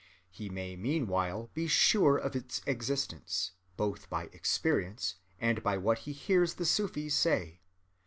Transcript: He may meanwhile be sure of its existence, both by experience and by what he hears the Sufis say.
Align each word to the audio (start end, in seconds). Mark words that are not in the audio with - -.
He 0.31 0.49
may 0.49 0.75
meanwhile 0.75 1.51
be 1.53 1.67
sure 1.67 2.17
of 2.17 2.35
its 2.35 2.63
existence, 2.65 3.51
both 3.77 4.09
by 4.09 4.29
experience 4.33 5.17
and 5.39 5.61
by 5.61 5.77
what 5.77 5.99
he 6.09 6.11
hears 6.11 6.55
the 6.55 6.65
Sufis 6.65 7.13
say. 7.13 7.59